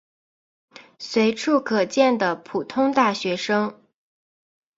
[0.97, 3.79] 随处可见的普通大学生。